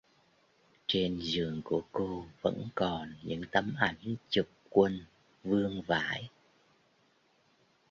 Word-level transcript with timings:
Trên 0.87 1.19
giường 1.21 1.61
của 1.63 1.81
cô 1.91 2.25
vẫn 2.41 2.69
còn 2.75 3.13
những 3.23 3.41
tấm 3.51 3.75
ảnh 3.79 4.15
chụp 4.29 4.47
quân 4.69 5.05
vương 5.43 5.81
vãi 5.81 6.29